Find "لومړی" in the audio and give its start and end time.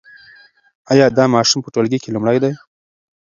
2.15-2.37